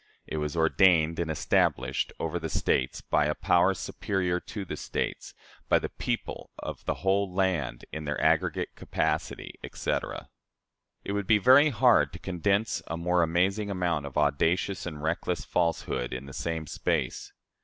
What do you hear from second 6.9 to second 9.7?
whole land in their aggregate capacity,"